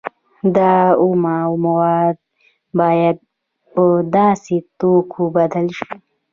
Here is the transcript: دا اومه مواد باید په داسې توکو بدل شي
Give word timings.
دا 0.55 0.75
اومه 1.03 1.37
مواد 1.63 2.17
باید 2.79 3.17
په 3.73 3.83
داسې 4.15 4.55
توکو 4.79 5.23
بدل 5.35 5.67
شي 5.77 5.93